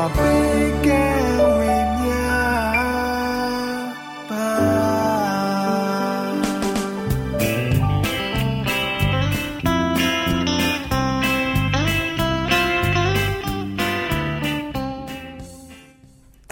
[0.00, 0.02] တ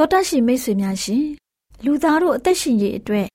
[0.03, 1.25] ော်တရှိမိတ်ဆွေများရှင်
[1.85, 3.27] လူသားတို့အသက်ရှင်ရေးအတွက်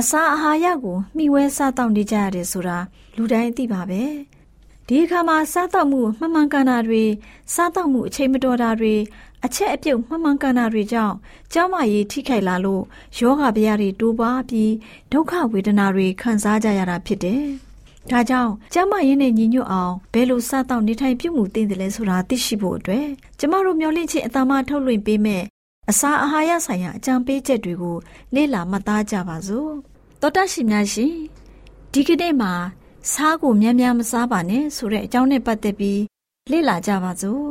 [0.00, 2.78] အစာအာဟာရကိုမျှဝဲစားတောက်နေကြရတယ်ဆိုတာ
[3.16, 4.02] လူတိုင်းသိပါပဲ
[4.86, 7.04] ဒီအခါမှာစားတောက်မှုမှန်မှန်ကန်တာတွေ
[7.54, 8.94] စားတောက်မှုအချိန်မတော်တာတွေ
[9.44, 11.14] အချက်အပြုတ်မှန်မှန်ကန်တာတွေကြောင့်
[11.52, 12.82] ကျောင်းမကြီးထိခိုက်လာလို့
[13.18, 14.72] ယောဂဗျာတွေတိုးပွားပြီး
[15.12, 17.44] ဒုက္ခဝေဒနာတွေခံစားကြရတာဖြစ်တယ်
[18.10, 23.06] ဒါကြောင့်ကျမရင်းနဲ့ညီညွတ်အောင်ဘယ်လိုစတော့နေထိုင်ပြုမှုသင့်တယ်လဲဆိုတာသိရှိဖို့အတွက်
[23.38, 25.42] ကျမတို့မျှော်လင့်ခြင်းအတမထုတ်လွှင့်ပေးမဲ့
[25.90, 27.96] အစာအာဟာရဆိုင်ရာအကြံပေးချက်တွေကို
[28.34, 29.70] လေ့လာမှတ်သားကြပါစို့
[30.20, 31.14] တောတရှိများရှင်
[31.92, 32.52] ဒီကနေ့မှာ
[33.12, 36.00] စားကိုများများမစားပါနဲ့ဆိုတဲ့အကြောင်းနဲ့ပတ်သက်ပြီး
[36.50, 37.44] လေ့လာကြပါစို့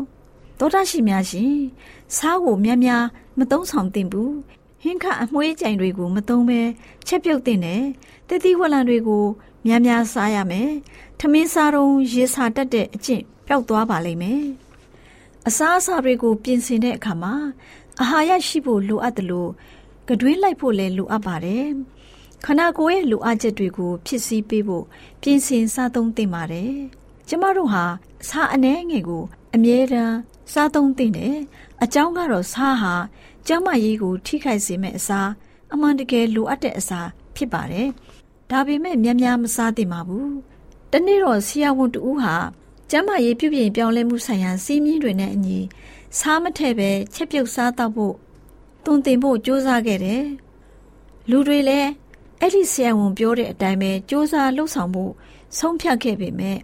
[0.64, 1.56] တောတရှိများရှင်
[2.18, 3.04] စားကိုများများ
[3.40, 4.34] မသုံးဆောင်သင့်ဘူး
[4.82, 6.62] ဟင်းခအမွှေးကြိုင်တွေကိုမသုံးဘဲ
[7.08, 7.84] ချက်ပြုတ်တင်တယ်
[8.30, 9.24] တတိဝလံတွေကို
[9.66, 10.72] များများစားရမယ်
[11.20, 14.44] ထမင်းစားတော့ရေစာတက်တဲ့အကျင့်ပျောက်သွားပါလိမ့်မယ်
[15.48, 17.34] အစားအစာတွေကိုပြင်ဆင်တဲ့အခါမှာ
[18.00, 19.52] အာဟာရရှိဖို့လိုအပ်တယ်လို့
[20.10, 21.68] ကတွင်းလိုက်ဖို့လည်းလိုအပ်ပါတယ်
[22.46, 24.86] ခန္ဓာကိုယ်ရဲ့လိုအပ်ချက်တွေကိုဖြစ်စည်းပေးဖို့
[25.22, 26.74] ပြင်ဆင်စားသုံးသင့်ပါတယ်
[27.28, 27.84] ကျမတို့ဟာ
[28.30, 29.24] စားအနှဲငယ်ကို
[29.56, 30.16] အမြဲတမ်း
[30.52, 31.38] စားသုံးသင့်တယ်
[31.84, 32.94] အကြောင်းကတော့စားဟာ
[33.48, 35.22] ကျန်းမာရေးကိုထိခိုက်စေမယ့်အစာ
[35.74, 37.02] အမှန်တကယ်လိုအပ်တဲ့အစာ
[37.36, 37.90] ဖြစ်ပါတယ်
[38.50, 40.32] ဒါပေမဲ့များများမစားသင့်ပါဘူး
[40.92, 42.36] တနေ့တော့ဆရာဝန်တူဟာ
[42.90, 45.60] ကျန်းမာရေးပြုပြင်ပြောင်းလဲမှုဆိုင်ရာစီးမြင်တွေနဲ့အညီ
[46.20, 48.16] စားမထည့်ပဲချက်ပြုတ်စားတော့ဖို့
[48.86, 50.24] တုံတင်ဖို့ကြိုးစားခဲ့တယ်။
[51.30, 51.90] လူတွေလည်း
[52.40, 55.12] အဲ့ဒီဆရာဝန်ပြောတဲ့အတိုင်းပဲကြိုးစားလှုပ်ဆောင်ဖို့
[55.58, 56.58] ဆုံးဖြတ်ခဲ့ပေမဲ့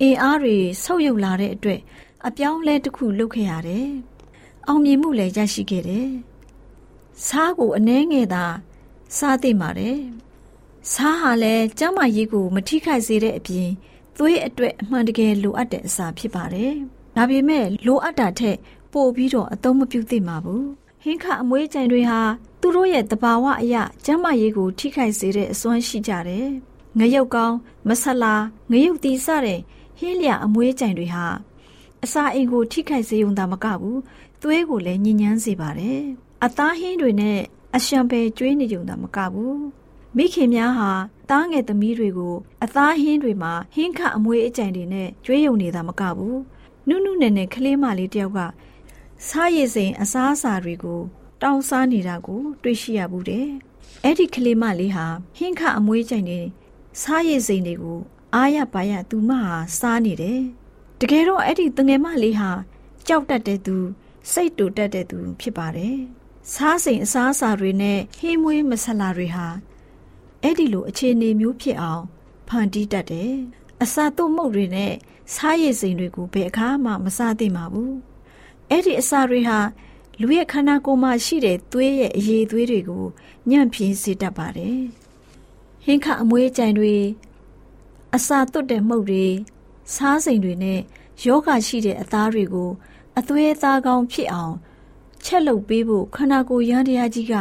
[0.00, 1.80] အင်အားတွေဆုတ်ယုတ်လာတဲ့အတွက်
[2.26, 3.88] အပြောင်းလဲတစ်ခုလုပ်ခဲ့ရတယ်။
[4.66, 6.08] အောင်မြင်မှုလည်းရရှိခဲ့တယ်။
[7.26, 8.44] စားကိုအနှဲငယ်သာ
[9.16, 9.98] စားသိပါတယ်။
[10.92, 13.68] စားဟာလည်းကျန်းမာရေးကိုမထိခိုက်စေတဲ့အပြင်
[14.18, 16.72] သွေးအတွက်အမှန်တကယ်လိုအပ်တဲ့အစာဖြစ်ပါတယ်။
[17.16, 18.56] ဒါပေမဲ့လိုအပ်တာထက်
[18.92, 20.66] ပိုပြီးတော့အသုံးမပြုသင့်ပါဘူး
[21.02, 22.20] ဟင်းခအမွေးကြိမ်တွေဟာ
[22.60, 26.48] သူတို့ရဲ့တဘာဝအရာကျန်းမာရေးကိုထိခိုက်စေတဲ့အစွမ်းရှိကြတယ်
[26.98, 27.56] ငရုတ်ကောင်း
[27.88, 28.34] မဆလာ
[28.70, 29.60] ငရုတ်တီစတဲ့
[29.98, 31.26] ဟင်းလျာအမွေးကြိမ်တွေဟာ
[32.04, 34.00] အစာအိမ်ကိုထိခိုက်စေုံသာမကဘူး
[34.42, 36.02] သွေးကိုလည်းညဉ့်ညမ်းစေပါတယ်
[36.44, 37.38] အသားဟင်းတွေနဲ့
[37.76, 39.60] အရှံပယ်ကျွေးနေကြတာမကဘူး
[40.16, 40.90] မိခင်များဟာ
[41.30, 42.34] သားငယ်သမီးတွေကို
[42.64, 46.38] အသားဟင်းတွေမှာဟင်းခအမွေးအကြိမ်တွေနဲ့ကျွေးယုံနေတာမကဘူး
[46.88, 48.40] နုနုနယ်နယ်ကလေးမလေးတယောက်က
[49.28, 51.00] စားရည်စိန်အစားအစာတွေကို
[51.42, 53.46] တောင်းစားနေတာကို တွေ့ရှိရဘူးတဲ့။
[54.04, 55.06] အဲ့ဒီကလေးမလေးဟာ
[55.36, 56.40] ဟင်းခအမွေးကြိုင်နေ
[57.02, 58.00] စားရည်စိန်တွေကို
[58.34, 60.42] အားရပါရသူမဟာစားနေတယ်။
[61.04, 62.50] တကယ်တော့အဲ့ဒီတငယ်မလေးဟာ
[63.06, 63.76] ကြောက်တတ်တဲ့သူ
[64.32, 65.96] စိတ်တူတတ်တဲ့သူဖြစ်ပါတယ်။
[66.52, 69.46] စားစိန်အစားအစာတွေနဲ့ဟင်းမွေးမဆလာတွေဟာ
[70.42, 72.04] အဲ့ဒီလိုအခြေအနေမျိုးဖြစ်အောင်
[72.48, 73.32] ဖန်တီးတတ်တယ်။
[73.82, 74.92] အစာတုပ်မုတ်တွေနဲ့
[75.34, 77.94] စားရည်စိမ်တွေကိုဘယ်အခါမှမစားသင့်ပါဘူး
[78.70, 79.58] အဲ့ဒီအစာတွေဟာ
[80.20, 83.04] လူရဲ့ခန္ဓာကိုယ်မှာရှိတဲ့သွေးရဲ့အရည်သွေးတွေကို
[83.50, 84.80] ညံ့ဖျင်းစေတတ်ပါတယ်
[85.84, 86.94] ဟင်းခအမွေးကြိုင်တွေ
[88.14, 89.26] အစာသွတ်တဲ့မှုတ်တွေ
[89.94, 90.80] စားစိမ်တွေနဲ့
[91.24, 92.70] ယောဂရှိတဲ့အသားတွေကို
[93.18, 94.54] အသွေးသားကောင်းဖြစ်အောင်
[95.24, 97.34] ချက်လုပ်ပေးဖို့ခန္ဓာကိုယ်ရန်တရားကြီးက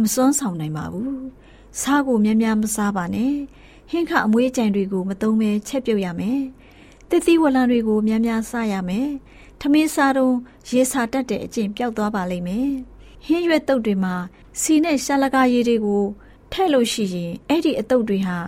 [0.00, 1.16] မစွမ်းဆောင်နိုင်ပါဘူး။
[1.80, 3.34] စားကိုများများမစားပါနဲ့။
[3.90, 6.40] ဟင်းခအမွေးကြံတွေကိုမသုံးဘဲချက်ပြုတ်ရမယ်။
[7.10, 9.08] တစ်သီးဝလံတွေကိုများများစားရမယ်။
[9.60, 10.34] ထမင်းစားတော့
[10.70, 12.68] ရေစာတတ်တဲ့အကျင့်ပျောက်သွားပါလိမ့်မယ်။
[13.26, 14.14] ဟင်းရွက်တုပ်တွေမှာ
[14.60, 16.04] စီနဲ့ရှာလကာရည်တွေကို
[16.52, 18.38] ထည့်လို့ရှိရင်အဲ့ဒီအတုပ်တွေဟာ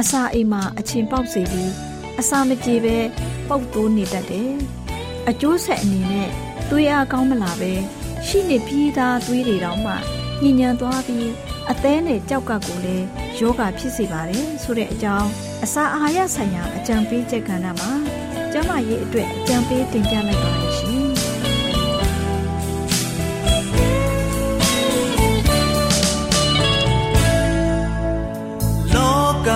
[0.00, 2.96] အစာအိမ်မှာအချင်းပေါက်စေပြီး အစာမကြေပဲ
[3.48, 4.52] ပုတ်တိုးနေတတ်တယ်။
[5.28, 6.28] အကျိုးဆက်အနေနဲ့
[6.70, 7.72] သွေးအားကောင်းမလာပဲ
[8.26, 9.94] ရှိနေပြီးသားသွေးတွေတောင်မှ
[10.42, 11.28] ညဉ့်ညံသွားပြီး
[11.70, 13.06] အသေးနဲ့ကြောက်ကပ်ကိုလည်း
[13.38, 15.28] ယောဂဖြစ်စေပါတယ်ဆိုတဲ့အကြောင်း
[15.64, 17.90] အစာအာဟာရဆိုင်ရာအကြံပေးချက်ကဏ္ဍမှာ
[18.52, 21.10] ကျမရဲ့အတွက်အကြံပေးတင်ပြလိုက်ပါရှင်
[28.94, 29.48] လောက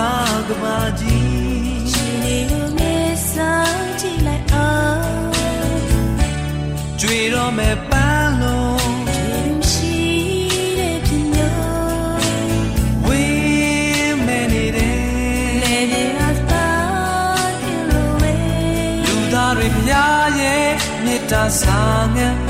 [0.47, 1.26] ကမာကြီး
[7.57, 9.97] မဲ့ပန်းလုံးရှိ
[10.79, 11.55] တဲ့ပြညို
[13.05, 14.97] ဝေးမဲနေတဲ့
[15.61, 16.21] လေဒီအ
[16.51, 16.69] သာ
[17.61, 20.67] ကလိုဝေးလူသားတွေဖျားရဲ့
[21.03, 21.79] မေတ္တာစာ
[22.15, 22.46] ငတ်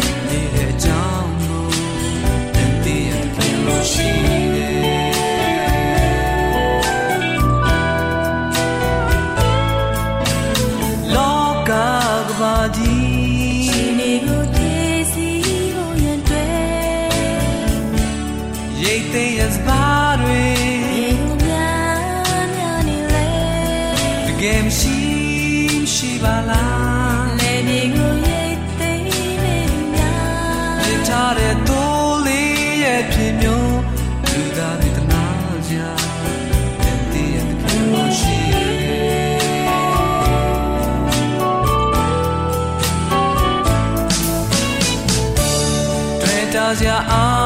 [46.79, 47.36] တွေ့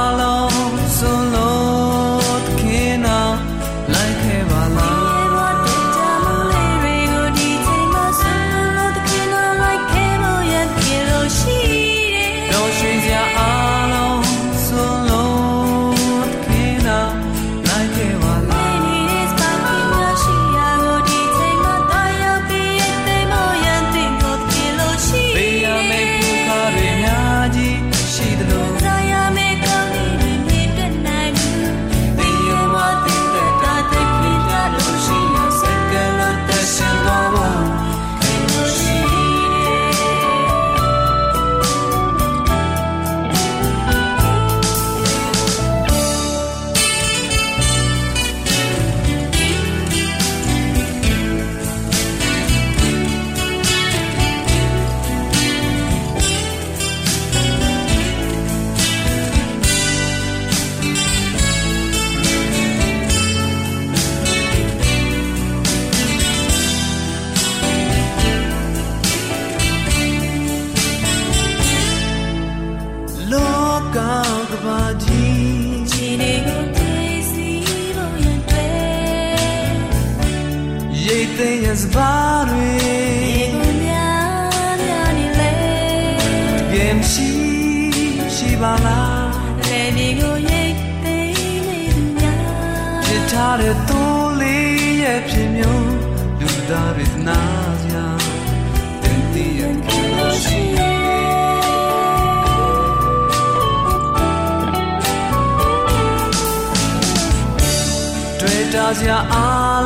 [109.00, 109.36] စရာအ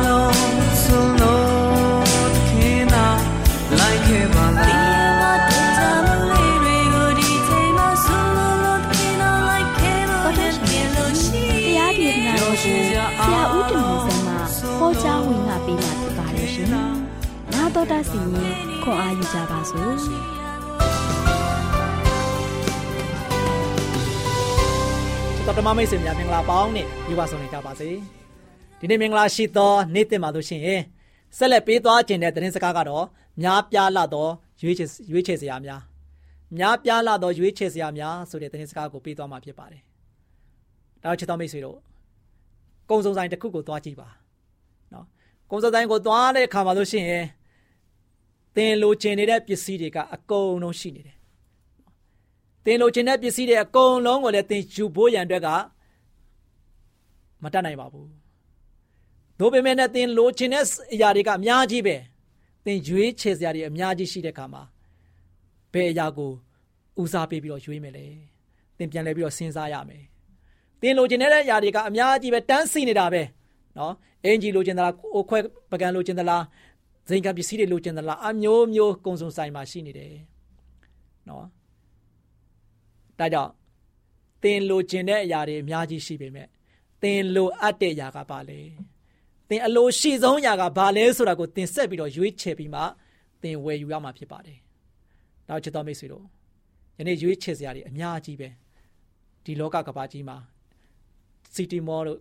[0.04, 0.34] လုံး
[0.82, 3.06] စုံလို့တခင်နာ
[3.78, 4.66] လိုက်ခဲ့ပါလား
[5.40, 13.04] တော်တော်ရှင်တရားဒေသနာတော်ကိုဆရာ
[13.54, 14.32] ဦးတင်မောင်ဆန်းမှ
[14.78, 16.68] ဟောကြားဝင်ငါပေးมาဖြစ်ပါတယ်ရှင်။
[17.52, 19.96] နာတော်တာစီရင်ခွန်အားယူကြပါစို့။
[25.46, 27.90] တော်တမမိတ်ဆွေများမင်္ဂလာပေါင်းနဲ့ယူပါဆောင်နေကြပါစေ
[28.80, 30.82] ဒီနေ့မင်္ဂလာရှိသောနေ့တင်ပါလို့ရှိရင်
[31.36, 33.04] ဆက်လက်ပေးသွားခြင်းတဲ့သတင်းစကားကတော့
[33.42, 34.28] များပြားလာသော
[34.62, 35.80] ရွေးချယ်ရွေးချယ်စရာများ
[36.58, 39.82] များပြားလာသောရွေးချယ်စရာများဆိုတဲ့သတင်းစကားကိုပေးသွားမှာဖြစ်ပါတယ်
[41.02, 41.76] ဒါချစ်တော်မိတ်ဆွေတို့
[42.90, 44.08] ကုံစုံဆိုင်တစ်ခုကိုသွားကြည့်ပါ
[44.92, 45.06] နော်
[45.50, 47.24] ကုံစုံဆိုင်ကိုသွားတဲ့အခါမှာလို့ရှိရင်
[48.56, 51.16] သင်လိုချင်နေတဲ့ပစ္စည်းတွေကအကုန်လုံးရှိနေတယ်
[52.64, 55.48] တင်လိုချင်တဲ့ပစ္စည်းတွေအကုန်လုံးကိုလည်းတင်ယူဖို့ရန်အတွက်က
[57.42, 58.08] မတတ်နိုင်ပါဘူး။
[59.38, 61.96] ဒါပေမဲ့လည်းတင်လိုချင်တဲ့အရာတွေကအများကြီးပဲ။
[62.66, 64.62] တင်ရွေးချယ်စရာတွေအများကြီးရှိတဲ့အခါမှာ
[65.72, 66.30] ဘယ်အရာကို
[67.02, 68.06] ဦးစားပေးပြီးတော့ရွေးမယ်လေ
[68.78, 70.04] သင်ပြန်လဲပြီးတော့စဉ်းစားရမယ်
[70.80, 73.22] သင်လိုချင်တဲ့ຢာတွေကအများကြီးပဲတန်းစီနေတာပဲ
[73.78, 73.92] နော်
[74.24, 75.38] အင်ဂျီလိုချင်သလားအိုခွဲ
[75.70, 76.42] ပကံလိုချင်သလား
[77.08, 80.14] ဇိမ်ကပစ္စည်းတွေလိုချင်သလားအမျိုးမျိုးကုံစုံဆိုင်မှာရှိနေတယ်
[81.28, 81.46] နော်
[83.18, 83.50] ဒါကြောင့်
[84.42, 86.46] သင်လိုချင်တဲ့အရာတွေအများကြီးရှိပေမဲ့
[87.02, 88.60] သင်လိုအပ်တဲ့အရာကဘာလဲ
[89.48, 92.82] သင်အလိုရှိဆုံးအရာကဘာလဲဆိုတာကိုသင်ဆက်ပြီးတော့ရွေးချယ်ပြီးမှ
[93.42, 94.58] သင်ဝယ်ယူရမှာဖြစ်ပါတယ်။
[95.48, 96.24] နောက်ချစ်တော်မိတ်ဆွေတို့
[96.98, 98.48] ယနေ့ရွေးချယ်စရာတွေအများကြီးပဲ
[99.44, 100.36] ဒီလောကကဘာကြီးမှာ
[101.54, 102.18] စီတီမောတို့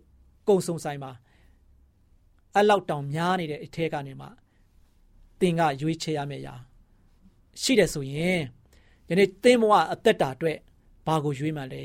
[0.47, 1.11] ကုံစုံဆိုင်မှာ
[2.57, 4.27] အလောက်တောင်များနေတဲ့အထက်ကနေမှ
[5.39, 6.55] သင်ကရွေးချယ်ရမယ့်အရာ
[7.61, 8.41] ရှိတယ်ဆိုရင်
[9.09, 10.57] ယနေ့သင်ဘဝအသက်တာအတွက်
[11.07, 11.83] ဘာကိုရွေးမှလဲ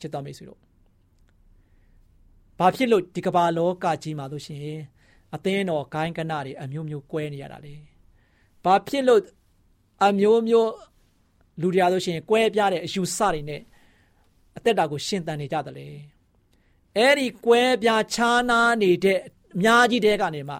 [0.00, 0.60] ချစ်တော်မိတ်ဆွေတို့
[2.58, 4.80] ဘာဖြစ်လို့ဒီကမ္ဘာလောကကြီးမှာလို့ရှိရင်
[5.34, 7.74] အသင်းတော်ဂိုင်းကနတွေအမျိုးမျိုးကွဲနေရတာလေ
[8.64, 9.22] ဘာဖြစ်လို့
[10.06, 10.70] အမျိုးမျိုး
[11.60, 13.62] လူတွေအားလို့ရှိရင်ကွဲပြားတဲ့အယူဆတွေနဲ့
[14.56, 15.88] အသက်တာကိုရှင်သန်နေကြတယ်လေ
[16.96, 20.56] အဲ့ဒီကွဲပြားခြားနားနေတဲ့အများကြီးတဲကနေမှ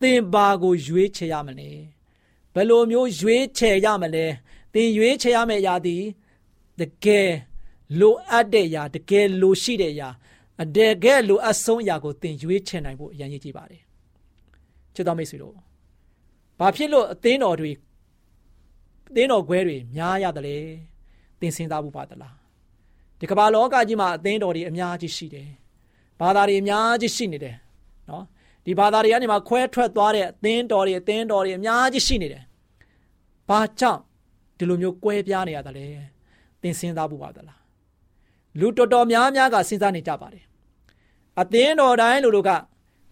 [0.00, 1.70] သင်ဘာကိုရွေးချယ်ရမလဲ
[2.54, 4.26] ဘယ်လိုမျိုးရွေးချယ်ရမလဲ
[4.74, 5.96] သင်ရွေးချယ်ရမယ့်အရာဒီ
[6.80, 7.30] တကယ်
[8.00, 10.08] လိုအပ်တဲ့အရာတကယ်လိုရှိတဲ့အရာ
[10.62, 13.82] အတကယ်လိုအပ်ဆုံးအရာကိုသင်ရွေးချယ်နိုင်ဖို့အရင်ရည်ကြည့်ပါတယ်
[14.94, 15.54] ချစ်တော်မိတ်ဆွေတို့
[16.58, 17.72] ဘာဖြစ်လို့အသင်းတော်တွေ
[19.08, 20.56] အသင်းတော်ခွဲတွေများရတယ်လဲ
[21.40, 22.34] သင်စဉ်းစားဖို့ပါသလား
[23.18, 25.48] ဒီကမ္ဘာလောကကြီးမှာအသင်းတော်တွေအများကြီးရှိတယ်
[26.20, 27.56] ဘာသာတွေအများကြီးရှိနေတယ်
[28.08, 28.24] နော်
[28.64, 32.42] ဒီဘာသာတွေကနေမှခွဲထွက်သွားတဲ့အသင်းတော်တွေအသင်းတော်တွေအများကြီးရှိနေတယ်
[33.48, 34.00] ဘာကြောင့်
[34.58, 35.86] ဒီလိုမျိုးကွဲပြားနေရတယ်လဲ
[36.62, 37.57] သင်စဉ်းစားဖို့ပါသလား
[38.60, 40.44] လူတော်တော်များများကစဉ်းစားနေကြပါတယ်
[41.40, 42.50] အသင်းတော်တိုင်းလူတို့က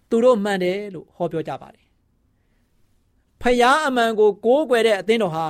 [0.09, 1.85] သူတို့မှန်တယ်လို့ဟောပြောကြပါတယ်
[3.41, 5.45] ဖယားအမှန်ကိုကိုးကွယ်တဲ့အသင်းတော်ဟာ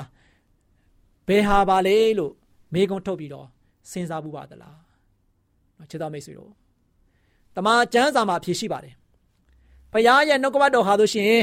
[1.27, 2.33] ဘယ်ဟာပါလဲလို့
[2.73, 3.47] မေးခွန်းထုတ်ပြီးတော့
[3.91, 4.77] စဉ်းစားဖို့ပါသလား
[5.89, 6.51] ချစ်တော်မိတ်ဆွေတို့
[7.55, 8.93] တမန်ကျမ်းစာမှာဖြေရှိပါတယ်
[9.93, 11.33] ဖယားရဲ့နှုတ်ကပတ်တော်ဟာဆိုရှင်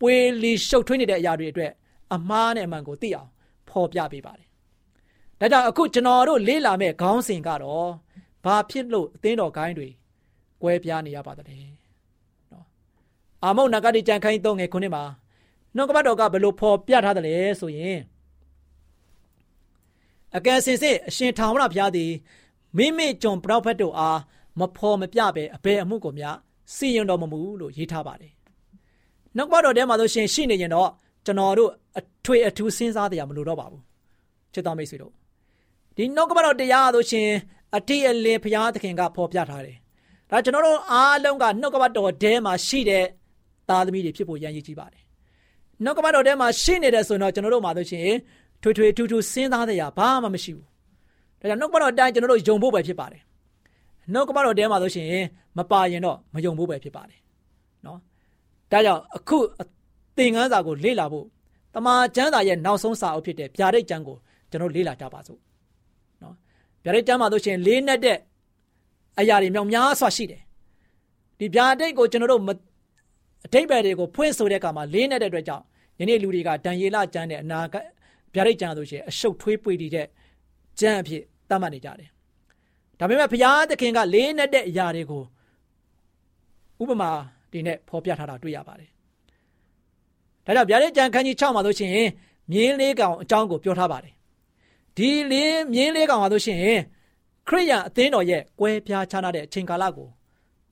[0.00, 1.72] ပွေလီရှုပ်ထွေးနေတဲ့အရာတွေအတွက်
[2.14, 3.28] အမှားနဲ့အမှန်ကိုသိအောင်
[3.68, 4.43] ဖော်ပြပေးပါတယ်
[5.40, 7.90] ဒါကြောင့်အခုကျွန်တော်တို့လေ့လာမဲ့ခေါင်းစဉ်ကတော့
[8.44, 9.88] ဘာဖြစ်လို့အသင်းတော်ဂိုင်းတွေ
[10.62, 11.58] ကွဲပြားနေရပါသလဲ
[12.52, 12.66] နော်
[13.42, 15.04] အာမုတ်နဂတိကြံခိုင်းတော့ငယ်ခုနှစ်မှာ
[15.76, 17.98] နှုတ်ကပတ်တော်ကဘယ်လိုဖော်ပြထားသလဲဆိုရင်
[20.36, 22.12] အကယ်စင်စစ်အရှင်ထာဝရဘုရားသည်
[22.76, 24.18] မိမိကျွန်ပရောဖက်တို့အား
[24.60, 26.28] မဖော်မပြပဲအဘယ်အမှုကိုမျှ
[26.74, 28.32] စီရင်တော်မမူလို့ရေးထားပါတယ်
[29.36, 30.90] နှုတ်ကပတ်တော်ထဲမှာဆိုရှင်ရှိနေရင်တော့
[31.26, 33.82] ကျွန်တော်တို့အထွေအထူးစဉ်းစားတရားမလိုတော့ပါဘူး
[34.52, 35.12] ချစ်တော်မိတ်ဆွေတို့
[35.96, 37.28] ဒီနှုတ်ကပတ်တော်တရားဆိုရှင်
[37.76, 39.76] အတိအလင်းဘုရားသခင်ကဖော်ပြထားတယ်
[40.30, 43.04] ဒါကျွန်တော်တို့အားလုံးကနှုတ်ကပတ်တော်ထဲမှာရှိတဲ့
[43.68, 45.02] သားသမီးတွေဖြစ်ဖို့ရန်ရည်ကြီးပါတယ်
[45.84, 48.08] နှုတ်ကပတ်တော်ထဲမှာရှိနေတယ်ဆိုတော့ကျွန်တော်တို့မှာဆိုရှင်
[48.62, 50.66] ထွေထွေထူးထူးစဉ်းစားတဲ့အရာဘာမှမရှိဘူး
[51.40, 53.22] ဒါကြောင့်နှုတ်ကပတ်တော်အတိုင်းကျွန်တော်တို့ယုံဖို့ပဲဖြစ်ပါတယ်
[54.12, 55.08] နှုတ်ကပတ်တော်ထဲမှာဆိုရှင်
[55.58, 57.18] မပါရင်တော့မယုံဖို့ပဲဖြစ်ပါတယ်
[57.86, 57.98] နော်
[58.72, 59.38] ဒါကြောင့်အခု
[60.16, 61.26] သင်ခန်းစာကိုလေ့လာဖို့
[61.74, 64.16] တမန်ကျမ်းစာရဲ့နောက်ဆုံးစာအုပ်ဖြစ်တဲ့ဗျာဒိတ်ကျမ်းကို
[64.50, 65.53] ကျွန်တော်လေ့လာကြပါစို့နော်
[66.84, 68.18] ဗျာဒိတ်ကျမ်းမှာဆိုရှင်လေးနဲ့တဲ့
[69.20, 70.42] အရာတွေမြောက်များစွာရှိတယ်
[71.38, 72.42] ဒီဗျာဒိတ်ကိုကျွန်တော်တို့
[73.44, 75.64] အတိတ်ပဲတွေကိုဖွင့်ဆိုတဲ့အခါမှာလေးနဲ့တဲ့အတွက်ကြောင့်
[76.00, 77.84] ယနေ့လူတွေကဒံယေလကျမ်းနဲ့အနာဂတ်
[78.34, 80.06] ဗျာဒိတ်ကျမ်းဆိုရှင်အရှုပ်ထွေးပွေတည်တဲ့
[80.80, 82.08] ကျမ်းအဖြစ်သတ်မှတ်နေကြတယ်
[82.98, 85.22] ဒါပေမဲ့ဘုရားသခင်ကလေးနဲ့တဲ့အရာတွေကို
[86.82, 87.10] ဥပမာ
[87.52, 88.90] ဒီနဲ့ဖော်ပြထားတာတွေ့ရပါတယ်
[90.46, 91.90] ဒါကြောင့်ဗျာဒိတ်ကျမ်းခန်းကြီး6မှာဆိုရှင်
[92.52, 94.13] မြင်းလေးကောင်အကြောင်းကိုပြောထားပါတယ်
[94.96, 96.60] ဒီလင်းမြင်းလေးကောင်ဟာဆိုရှင်
[97.48, 100.08] ခရိယန်အသင်းတော်ရဲ့ကွဲပြားခြားနာတဲ့အချိန်ကာလကို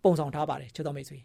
[0.02, 1.18] ပုံဆောင်ထားပါတယ်ချစ်တော်မိတ်ဆွေ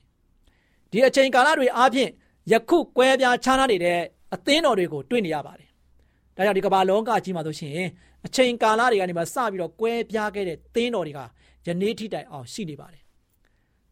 [0.91, 2.09] ဒီအချိန်ကာလတွေအားဖြင့်
[2.51, 3.99] ယခုကွဲပြားခြားနာနေတဲ့
[4.33, 5.69] အသင်းတော်တွေကိုတွေ့နေရပါတယ်
[6.35, 7.73] ဒါကြောင့်ဒီကမ္ဘာလောကကြီးမှာဆိုရှင်
[8.25, 11.19] အချိန်ကာလတွေကနေမှစပြီးတော့ကွဲပြားခဲ့တဲ့သင်းတော်တွေက
[11.67, 13.01] ယနေ့ထိတိုင်အောင်ရှိနေပါတယ်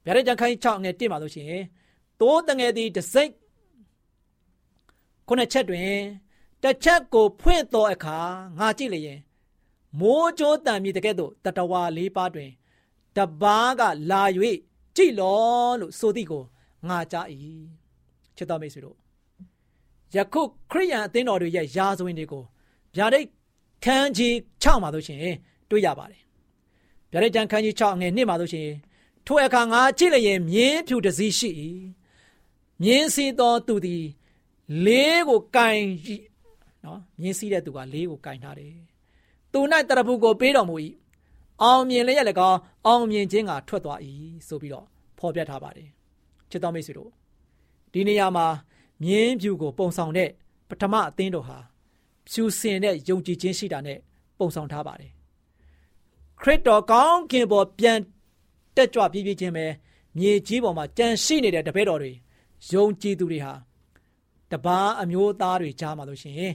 [0.06, 1.48] ဗျာဒိတ်ကျမ်းခန်း6ငယ်1မှာဆိုရှင်
[2.20, 3.32] သိုးတငယ်သည်တစိမ့်
[5.28, 5.90] ခုနှစ်ချက်တွင်
[6.66, 8.18] တစ်ချက်ကိုဖွင့်သောအခါ
[8.60, 9.20] ငါကြည့်လျင်
[10.00, 12.52] မိုးကြိုးတံမြည်တကဲ့သို့တတဝါလေးပါးတွင်
[13.18, 13.82] တပားက
[14.12, 14.24] လာ၍
[14.96, 16.44] ကြည်လောလို့ဆိုသည်ကို
[16.88, 17.28] ငါကြား၏
[18.36, 18.98] ချစ်တော်မိတ်ဆွေတို့
[20.16, 20.42] ယခု
[20.72, 22.44] ခရိယန်အသင်းတော်တွေရဲ့ယာဇဝင်တွေကို
[22.96, 23.28] ဗျာဒိတ်
[23.86, 25.20] ခန်းကြီး6မှာလို့ရှင်
[25.70, 26.22] တွေ့ရပါတယ်
[27.12, 28.70] ဗျာဒိတ်တန်ခန်းကြီး6ငယ်1မှာလို့ရှင်
[29.26, 31.50] ထိုအခါငါကြည့်လျင်မြင်းဖြူတစည်းရှိ၏
[32.82, 34.06] မြင်းစီသောသူသည်
[34.86, 35.80] လေးကိုကင်
[36.86, 38.74] နော်မြင်းစည်းတဲ့သူကလေးကိုကင်ထားတယ်
[39.52, 40.76] သူ၌တရဖူကိုပေးတော်မူ၏
[41.62, 44.00] အောင်မြင်လည်းရလည်းကောင်းအောင်မြင်ခြင်းကထွက်သွား၏
[44.48, 44.86] ဆိုပြီးတော့
[45.20, 45.90] ဖော်ပြထားပါတယ်
[46.50, 47.12] ချစ်တော်မိတ်ဆွေတို့
[47.92, 48.48] ဒီနေရာမှာ
[49.04, 50.30] မြင်းဖြူကိုပုံဆောင်တဲ့
[50.70, 51.58] ပထမအသင်းတော်ဟာ
[52.30, 54.00] ဖြူစင်တဲ့ယုံကြည်ခြင်းရှိတာနဲ့
[54.40, 55.12] ပုံဆောင်ထားပါတယ်
[56.42, 58.00] ခရစ်တော်ကောင်းကင်ပေါ်ပြန်
[58.76, 59.66] တက်ကြွပြည့်ပြည့်ချင်းပဲ
[60.18, 62.12] မြေကြီးပေါ်မှာကြံရှိနေတဲ့တပည့်တော်တွေ
[62.74, 63.54] ယုံကြည်သူတွေဟာ
[64.52, 66.54] တပားအမျိုးသားတွေကြားမှာလို့ရှိရင်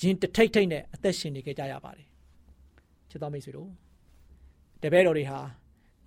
[0.00, 2.06] ရင်တထိတ်ထိတ်နဲ့အသက်ရှင်နေကြကြရပါတယ်
[3.10, 3.70] ချစ်တော်မိတ်ဆွေတို့
[4.82, 5.38] တပည့်တော်တွေဟာ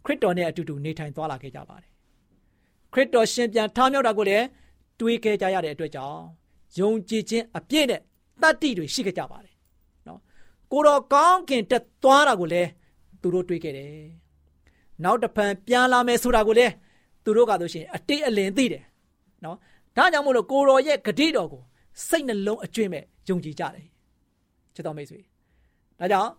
[0.05, 1.89] ခရစ်တော်နဲ့အတူတူနေထိုင်သွားလာခဲ့ကြပါတယ်
[2.93, 4.45] ခရစ်တော်ရှင်ပြန်ထမြောက်တာကိုလည်း
[4.99, 6.19] တွေးခဲ့ကြရတဲ့အတွက်ကြောင့်
[6.79, 8.01] ယုံကြည်ခြင်းအပြည့်နဲ့
[8.41, 9.53] တတ္တိတွေရှိခဲ့ကြပါတယ်
[10.07, 10.19] နော်
[10.71, 12.69] ကိုတော်ကောင်းကင်တက်သွားတာကိုလည်း
[13.21, 13.91] သူတို့တွေးခဲ့တယ်
[15.03, 16.73] နောက်တစ်ဖန်ပြန်လာမယ်ဆိုတာကိုလည်း
[17.23, 18.83] သူတို့ကဆိုရှင်အတိတ်အလင်သိတယ်
[19.43, 19.57] နော်
[19.97, 21.63] ဒါကြောင့်မို့လို့ကိုတော်ရဲ့ဂတိတော်ကို
[22.07, 23.85] စိတ်နှလုံးအကျွင့်မဲ့ယုံကြည်ကြတယ်
[24.75, 25.19] ချစ်တော်မိတ်ဆွေ
[25.99, 26.31] ဒါကြောင့်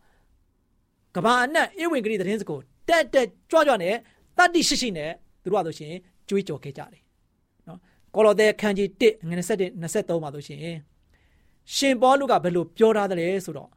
[1.15, 3.95] ကဘာအနက်ဧဝံဂေလိသတင်းစကိုတက်တက်ကြွကြွနဲ့
[4.37, 5.11] တတ္တိရှိရှိနဲ့
[5.43, 5.93] သူတို့ကဆိုရှင်
[6.29, 7.03] ကြွေးကြော်ခဲ့ကြတယ်
[7.69, 7.79] နော်
[8.15, 10.61] ကောလောသဲခန်းကြီး1ငွေ27 23မှာဆိုရှင်
[11.75, 13.71] ရှင်ပေါလုကဘယ်လိုပြောထားတယ်လဲဆိုတော့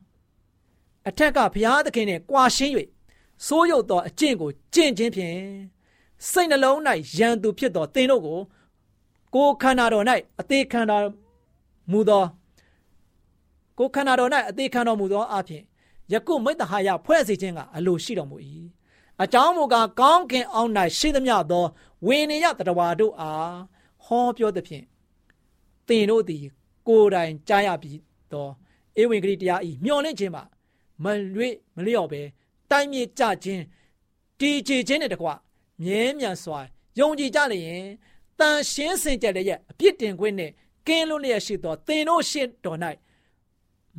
[1.08, 2.74] အထက်ကဘုရားသခင်နဲ့ကြွာရှင်း၍
[3.48, 5.38] စိုးရုပ်သောအကျင့်ကိုကျင့်ခြင်းဖြင့်
[6.30, 6.78] စိတ်နှလုံး၌
[7.18, 8.40] ယံသူဖြစ်သောသင်တို့ကို
[9.36, 10.06] ကိုယ်ခန္ဓာတော်၌
[10.40, 10.98] အသေးခန္ဓာ
[11.92, 12.24] မူသော
[13.78, 15.64] ကိုယ်ခန္ဓာတော်၌အသေးခံတော်မူသောအဖြစ်
[16.12, 18.38] ယခုမိတ္တဟာယဖွဲ့စည်းခြင်းကအလိုရှိတော်မူ၏
[19.24, 21.66] အကြောင်းမူကားကောင်းကင်အောင်၌ရှိသမျှသော
[22.06, 23.58] ဝိနည်းတတဝါတို့အား
[24.06, 24.84] ဟောပြောသဖြင့်
[25.88, 26.44] သင်တို့သည်
[26.88, 28.00] ကိုယ်တိုင်ကြားရပြီး
[28.32, 28.48] သော
[29.02, 30.44] ဧဝံဂေလိတရားဤမျှော်လင့်ခြင်းမှာ
[31.04, 31.06] မ
[31.36, 32.22] လွေ့မလျော့ပဲ
[32.72, 33.64] တိုင်းမြေကြခြင်း
[34.40, 35.28] တည်ကြည်ခြင်းနဲ့တကွ
[35.84, 36.60] မြဲမြံစွာ
[37.00, 37.84] ယုံကြည်ကြလျင်
[38.40, 40.52] တန်ရှင်းစင်ကြယ်ရဲ့အပြစ်တင်ခွင့်နဲ့
[40.90, 42.80] ကင်းလွတ်လျက်ရှိသောသင်တို့ရှေ့တော်၌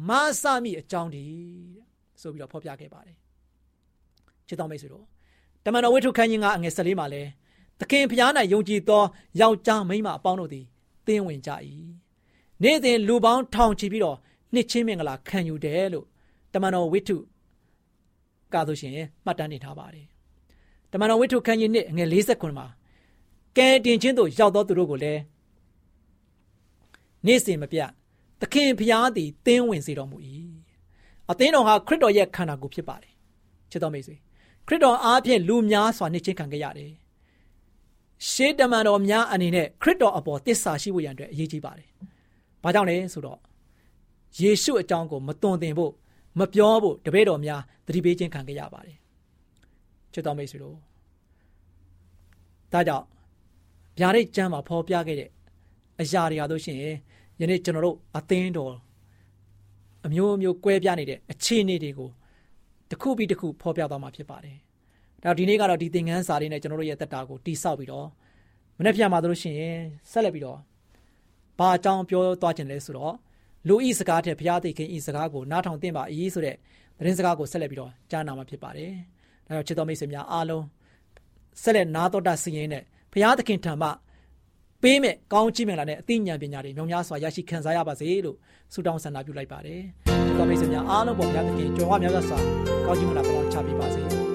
[0.08, 1.80] မဆမိအကြောင်းတည်း
[2.20, 3.16] ဆိုပြီးတော့ဖော်ပြခဲ့ပါတယ်
[4.46, 5.04] ချစ်တော်မိတ်ဆွေတို့
[5.64, 7.22] တမန်တော်ဝိထုခန်းကြီးကအငယ်၁၄မှာလဲ
[7.78, 9.02] သခင်ဖျား၌ယုံကြည်သော
[9.40, 10.64] ယောက်ျားမိန်းမအပေါင်းတို့သည်
[11.06, 11.50] သင်ဝင်ကြ၏
[12.62, 14.16] နေ့စဉ်လူပေါင်းထောင်ချီပြီးတော့
[14.54, 16.06] နှစ်ချင်းမင်္ဂလာခံယူတယ်လို့
[16.52, 17.16] တမန်တော်ဝိထု
[18.52, 18.92] ကဆိုရှင်
[19.24, 20.06] မှတ်တမ်းနေထားပါတယ်
[20.92, 22.66] တမန်တော်ဝိထုခန်းကြီးနှစ်အငယ်49မှာ
[23.56, 25.20] ကဲတင်ချင်းတို့ရောက်သောသူတို့ကိုလည်း
[27.26, 27.90] နေ့စဉ်မပြတ်
[28.40, 30.18] သခင်ဖျားသည်သင်ဝင်စေတော်မူ၏
[31.30, 33.12] အသင်းတော်ဟာခရစ်တော်ရဲ့ခန္ဓာကိုယ်ဖြစ်ပါတယ်
[33.70, 34.16] ချစ်တော်မိတ်ဆွေ
[34.66, 36.92] ခရစ်တော်အားဖြင့်လူများစွာနှစ်ချင်းခံခဲ့ရတယ်
[38.28, 41.88] ရှေးတမန်တော်များအနေနဲ့ခရစ်တော်အပေါ်တစ္ဆာရှိဖို့ရန်အတွက်အရေးကြီးပါတယ်
[42.62, 43.38] ဘာကြောင့်လဲဆိုတော့
[44.40, 45.92] ယေရှုအကြောင်းကိုမသွန်သင်ဖို့
[46.38, 48.96] မပြောဖို့တပည့်တော်များသတိပေးခြင်းခံခဲ့ရပါတယ်
[50.12, 50.76] ချစ်တော်မိတ်ဆွေတို့
[52.72, 53.06] ဒါကြောင့်
[53.98, 55.30] ဗျာဒိတ်ကျမ်းမှာဖော်ပြခဲ့တဲ့
[56.00, 56.78] အရာတွေဟာတို့ရှင်
[57.40, 58.74] ယနေ့ကျွန်တော်တို့အသင်းတော်
[60.06, 62.10] အမျိုးမျိုးကွဲပြားနေတဲ့အခြေအနေတွေကို
[62.90, 64.56] တစ်ခုပြီးတစ်ခုဖော်ပြသွားမှာဖြစ်ပါတယ်။
[65.22, 68.06] ဒါဒီနေ့ကတော့ဒီသင်ခန်းစာလေးနဲ့ကျွန်တော်တို့ရဲ့တက်တာကိုတိဆောက်ပြီးတော့
[68.78, 69.58] မနေ့ပြန်มาတို့ရှင်
[70.10, 70.58] ဆက်လက်ပြီးတော့
[71.58, 73.14] ဘာအကြောင်းပြောသွားခြင်းလဲဆိုတော့
[73.68, 76.02] လူဤစကားတဲ့ဘုရားသခင်ဤစကားကိုနားထောင်သင့်ပါ၏
[76.34, 76.56] ဆိုတဲ့
[76.98, 78.92] သတင်းစကားကိုဆက်လက်ပြီးတော့ကြားနာမှာဖြစ်ပါတယ်။
[79.46, 80.64] ဒါကြောင့်ချစ်တော်မိတ်ဆွေများအားလုံး
[81.62, 83.88] ဆက်လက်နားတော်တာစီရင်နဲ့ဘုရားသခင်ထံမှ
[84.82, 88.36] ပေးမဲ့ကောင်းချီးမင်္ဂလာနဲ့အသိဉာဏ်ပညာတွေမြောင်များစွာရရှိခံစားရပါစေလို့
[88.72, 89.80] ဆုတောင်းဆန္ဒပြုလိုက်ပါတယ်။
[90.26, 92.38] ဒီကမိတ်ဆွေများအားလုံးပေါ်ဘုရားသခင်ကြွယ်ဝများစွာ
[92.86, 94.02] ကောင်းချီးမင်္ဂလာပေါင်းချပေးပါစေ။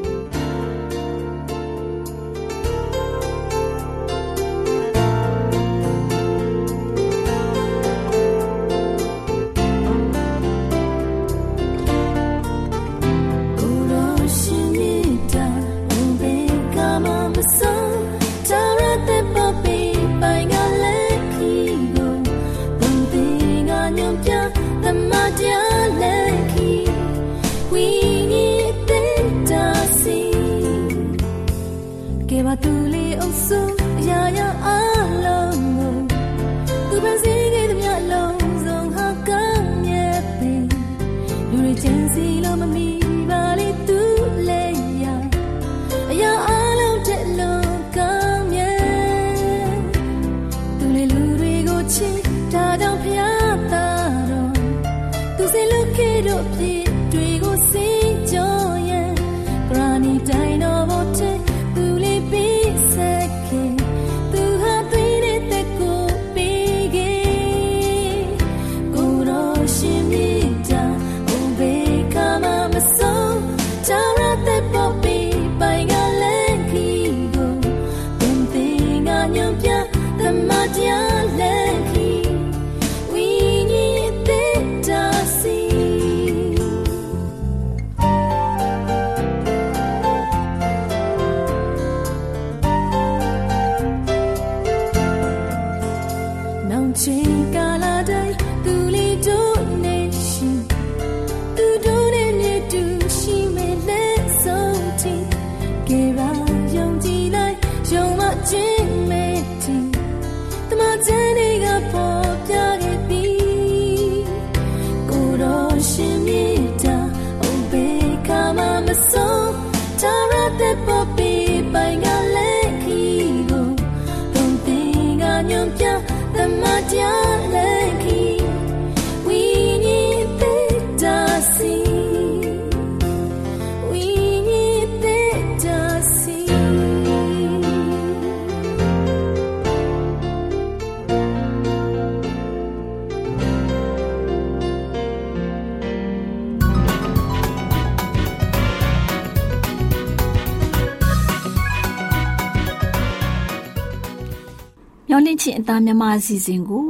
[155.45, 156.87] ချင်းအသားမြမအစီအစဉ်ကို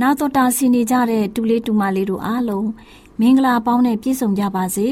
[0.00, 2.68] နာတော်တာဆင်နေကြတဲ့တူလေးတူမလေးတို့အားလုံး
[3.20, 4.88] မင်္ဂလာပေါင်းနဲ့ပြည့်စုံကြပါစေ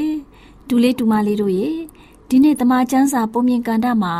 [0.67, 1.69] တူလေးတူမလေးတို့ရေ
[2.29, 4.13] ဒီနေ့တမချန်းစာပုံမြင်ကန်တာမှာ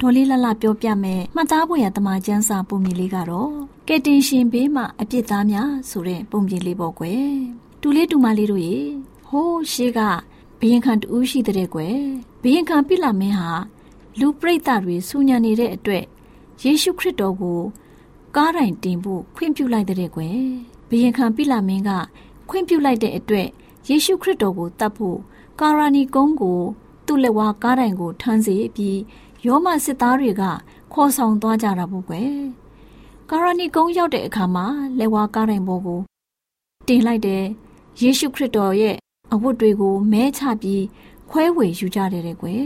[0.00, 3.50] ဒေါ်လေးလှလှပြောပြမယ်မှတ်သားဖို့ရတမချန်းစာပုံမြင်လေးကတော့
[3.88, 7.26] ကဲတင်ရှင်ဘေးမှာအပြစ်သားများဆိုတဲ့ပုံမြင်လေးပေါ့ကွယ်
[7.80, 8.76] တူလေးတူမလေးတို့ရေ
[9.28, 10.00] ဟိုးရှေးက
[10.60, 11.98] ဘယင်ခံတူးရှိတဲ့ကွယ်
[12.42, 13.50] ဘယင်ခံပြစ်လာမင်းဟာ
[14.18, 16.04] လူပရိသတ်တွေစူညံနေတဲ့အတွက်
[16.62, 17.60] ယေရှုခရစ်တော်ကို
[18.36, 20.36] ကားတိုင်တင်ဖို့ခွင့်ပြုလိုက်တဲ့ကွယ်
[20.88, 21.90] ဘယင်ခံပိလာမင်းက
[22.48, 23.48] ခွင့်ပြုလိုက်တဲ့အတွက်
[23.88, 25.18] ယေရှုခရစ်တော်ကိုတတ်ဖို့
[25.60, 26.60] ကာရာနီကုန်းကို
[27.06, 28.98] သူ့လက်ဝါးကားတိုင်ကိုထမ်းစေပြီး
[29.46, 30.42] ယောမစစ်သားတွေက
[30.92, 32.32] ခေါ်ဆောင်သွားကြတာပေါ့ကွယ်
[33.30, 34.66] ကာရာနီကုန်းရောက်တဲ့အခါမှာ
[34.98, 36.00] လက်ဝါးကားတိုင်ပေါ်ကို
[36.88, 37.44] တင်လိုက်တဲ့
[38.00, 38.96] ယေရှုခရစ်တော်ရဲ့
[39.32, 40.84] အဝတ်တွေကိုမဲချပြီး
[41.30, 42.64] ခွဲဝေယူကြတယ်တဲ့ကွယ်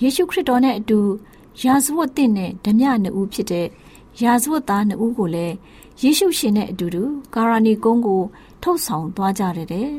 [0.00, 0.98] ယေရှုခရစ်တော်နဲ့အတူ
[1.64, 3.68] ရာဇဝတ်တဲ့နဲ့ဓမြနှစ်ဦးဖြစ်တဲ့
[4.22, 5.54] ရာဇဝတ်သားနှစ်ဦးကိုလည်း
[6.02, 7.02] ယေရှုရှင်နဲ့အတူတူ
[7.34, 8.22] ကာရာနီကုန်းကို
[8.62, 9.90] ထုတ်ဆောင်သွားကြတယ်တဲ့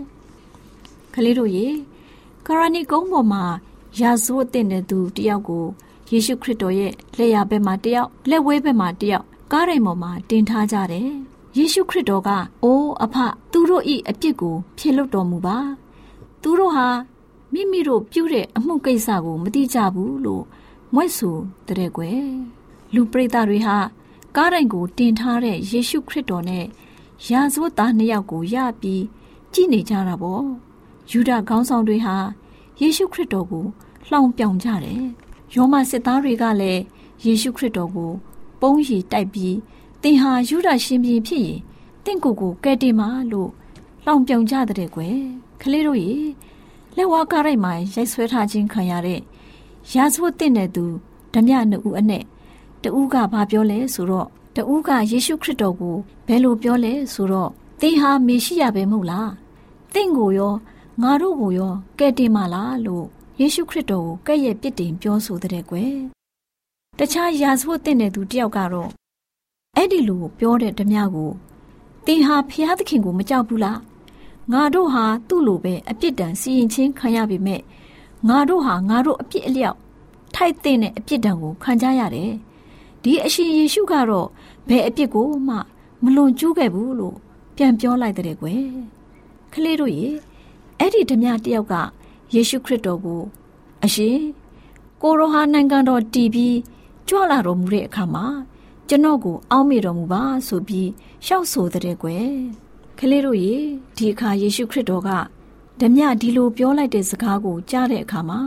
[1.13, 1.67] ကလေးတို့ရေ
[2.47, 3.43] ကာရာနီကုန်းပေါ်မှာ
[3.99, 5.65] ရာဇဝတ်တဲ့သူတယောက်ကို
[6.11, 11.09] ယေရှုခရစ်တော်ရဲ့လက်ရဘက်မှာတယောက်လက်ဝဲဘက်မှာတယောက်ကားရိမ်ပေါ်မှာတင်ထားကြတယ်
[11.57, 12.29] ယေရှုခရစ်တော်က
[12.63, 13.15] အိုးအဖ
[13.51, 15.57] သူတို့ဤအပြစ်ကိုဖြေလွတ်တော်မူပါ
[16.41, 16.87] သူတို့ဟာ
[17.53, 20.43] မိမိတို့ပြုတဲ့အမှုကိစ္စကိုမသိကြဘူးလို့
[20.93, 22.23] မွဲ့ဆိုတဲ့ကွယ်
[22.93, 23.77] လူပရိသတ်တွေဟာ
[24.35, 26.65] ကားတိုင်ကိုတင်ထားတဲ့ယေရှုခရစ်တော်နဲ့
[27.29, 29.03] ရာဇဝတ်သားနှစ်ယောက်ကိုရပြီး
[29.53, 30.43] ကြည်နေကြတာပေါ့
[31.11, 32.15] ယူဒခေါင်းဆောင်တွေဟာ
[32.81, 33.65] ယေရှုခရစ်တော်ကို
[34.07, 35.03] လှောင်ပြောင်ကြတယ်
[35.55, 36.81] ယောမစစ်သားတွေကလည်း
[37.25, 38.11] ယေရှုခရစ်တော်ကို
[38.61, 39.55] ပုံးရီတိုက်ပြီး
[40.01, 41.59] သင်ဟာယူဒရှင်ပြန်ဖြစ်ရင်
[42.05, 43.49] တင့်ကိုကိုကဲတင်ပါလို့
[44.05, 45.17] လှောင်ပြောင်ကြတဲ့ကွယ်
[45.61, 46.13] ကလေးတို့ရေ
[46.95, 49.19] လက်ဝါးကားရိုက်မှာရိုက်ဆွဲထားခြင်းခံရတဲ့
[49.95, 50.83] ရာဇဝတ်တဲ့သူ
[51.33, 52.23] ဓမြနှစ်ဦးအနဲ့
[52.83, 55.95] တူးကဘာပြောလဲဆိုတော့တူးကယေရှုခရစ်တော်ကို
[56.27, 57.49] ဘယ်လိုပြောလဲဆိုတော့
[57.81, 59.31] သင်ဟာမေရှိယပဲမဟုတ်လား
[59.93, 60.53] သင်ကိုရော
[61.01, 63.05] ငါတို့ကိုရောကဲ့တင်မလားလို့
[63.39, 65.95] ယေရှုခရစ်တော်ကိုကဲ့ရဲ့ပြစ်တင်ပြောဆိုတဲ့ကွယ်
[66.99, 68.89] တခြားယာဇဝတ်တဲ့သူတယောက်ကတော့
[69.75, 71.31] အဲ့ဒီလိုပြောတဲ့ဓမြကို
[72.05, 73.79] သင်ဟာဖျားသခင်ကိုမကြောက်ဘူးလား
[74.51, 77.61] ငါတို့ဟာသူ့လိုပဲအပြစ်ဒဏ်စီရင်ချင်းခံရပေမဲ့
[78.27, 79.77] ငါတို့ဟာငါတို့အပြစ်အလျောက်
[80.35, 82.31] ထိုက်တဲ့အပြစ်ဒဏ်ကိုခံကြရတယ်
[83.03, 84.27] ဒီအရှင်ယေရှုကတော့
[84.67, 85.55] ဘယ်အပြစ်ကိုမှ
[86.03, 87.17] မလွန်ကျူးခဲ့ဘူးလို့
[87.55, 88.63] ပြန်ပြောလိုက်တဲ့ကွယ်
[89.53, 90.07] ကလေးတို့ရေ
[90.79, 91.73] အဲ့ဒီဓမြတယောက်က
[92.33, 93.21] ယေရှုခရစ်တော်ကို
[93.83, 94.17] အရှင်
[95.01, 96.57] ကိုရောဟာနိုင်ငံတော်တည်ပြီး
[97.07, 98.25] ကြွလာတော်မူတဲ့အခါမှာ
[98.87, 100.89] ကျွန်တော်ကိုအောက်မေ့တော်မူပါဆိုပြီး
[101.25, 102.29] ရှောက်ဆိုတဲ့ကွယ်
[102.99, 103.55] ကလေးတို့ရေ
[103.97, 105.09] ဒီအခါယေရှုခရစ်တော်က
[105.79, 108.39] ဓမြဒီလိုပြောလိုက်တဲ့စကားကိုကြားတဲ့အခါမှာ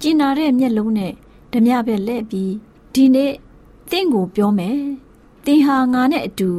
[0.00, 1.12] ကျင်နာတဲ့မျက်လုံးနဲ့
[1.52, 2.52] ဓမြပဲလှည့်ပြီး
[2.94, 3.32] ဒီနေ့
[3.90, 4.78] တင့်ကိုပြောမယ်။
[5.46, 6.50] တင်ဟာငါနဲ့အတူ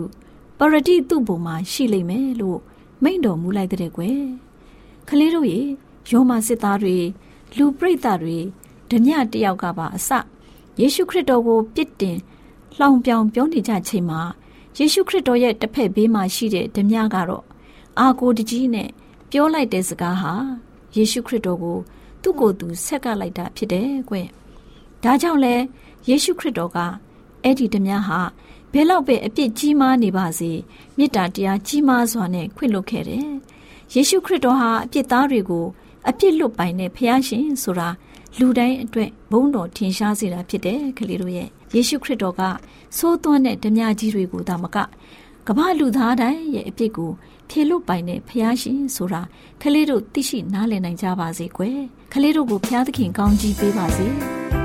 [0.57, 2.59] ပရတိသူ့ဘုံမှာရှိလိမ့်မယ်လို့
[3.03, 4.21] မိန့်တော်မူလိုက်တဲ့ကွယ်။
[5.07, 5.59] ကလေးတို့ရေ
[6.09, 6.97] ယောမစစ်သားတွေ
[7.57, 8.37] လူပရိသတ်တွေ
[8.89, 10.09] ဓမြတယောက်ကပါအစ
[10.79, 12.17] ယေရှုခရစ်တော်ကိုပြစ်တင်
[12.77, 14.21] လှောင်ပြောင်ပြောနေကြချိန်မှာ
[14.77, 17.45] ယေရှုခရစ်တော်ရဲ့တစ်ဖက်ဘေးမှာရှိတဲ့ဓမြကတော့
[17.99, 18.89] အာကိုတကြီးနဲ့
[19.31, 20.33] ပြောလိုက်တဲ့စကားဟာ
[20.95, 21.77] ယေရှုခရစ်တော်ကို
[22.21, 24.15] သူ့ကိုယ်သူဆက်ကလိုက်တာဖြစ်တယ်ကွ။
[25.03, 25.55] ဒါကြောင့်လဲ
[26.09, 26.77] ယေရှုခရစ်တော်က
[27.45, 28.19] အဲ့ဒီဓမြဟာ
[28.73, 30.51] ဘယ်လောက်ပဲအပြစ်ကြီးမားနေပါစေ
[30.97, 33.29] မေတ္တာတရားကြီးမားစွာနဲ့ခွင့်လွှတ်ခဲ့တယ်။
[33.93, 35.65] ယေရှုခရစ်တော်ဟာအပြစ်သားတွေကို
[36.09, 37.89] အပြစ်လွတ်ပိုင်တဲ့ဖခင်ရှင်ဆိုတာ
[38.39, 42.41] လူတိုင်းအတွက်ဘုန်းတော်ထင်ရှားစေတာဖြစ်တယ်ကလေးတို့ရဲ့ယေရှုခရစ်တော်က
[42.97, 44.77] သိုးသွန်းတဲ့ဓမြကြီးတွေကိုသာမက
[45.47, 47.11] ကမ္ဘာလူသားတိုင်းရဲ့အပြစ်ကို
[47.49, 49.21] ဖြေလွတ်ပိုင်တဲ့ဖခင်ရှင်ဆိုတာ
[49.61, 51.79] ကလေးတို့သိရှိနားလည်နိုင်ကြပါစေကွယ်
[52.13, 54.07] ကလေးတို့ကိုဖခင်သခင်ကောင်းကြီးပေးပါစေ။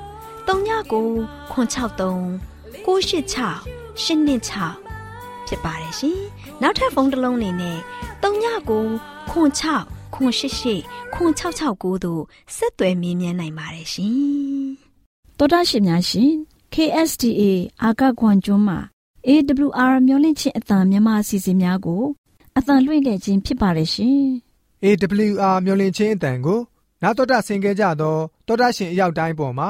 [0.47, 4.91] 39ခွန်63 986 126
[5.47, 6.19] ဖြစ်ပါတယ်ရှင်
[6.61, 7.77] နောက်ထပ်ဖုန်းတစ်လုံးနေနဲ့
[8.23, 12.21] 39ခွန်6ခွန်88ခွန်669တို့
[12.55, 14.15] ဆက်သွယ်မြင်းမြန်းနိုင်ပါတယ်ရှင်
[15.37, 16.31] တော်တာရှင်များရှင်
[16.73, 17.41] KSTA
[17.83, 18.79] အာကခွန်ကျွန်းမှာ
[19.27, 22.03] AWR မျိုးလင့်ချင်းအတံမြန်မာအစီအစဉ်များကို
[22.57, 24.21] အတံလွှင့်ခဲ့ခြင်းဖြစ်ပါတယ်ရှင်။
[24.83, 26.59] AWR မျိုးလင့်ချင်းအတံကို
[27.03, 29.69] နာတော်တာဆင် गे ကြတော့တောတာရှင်အရောက်တိုင်းပေါ်မှာ